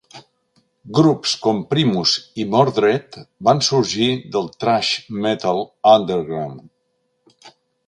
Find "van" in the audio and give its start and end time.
3.49-3.63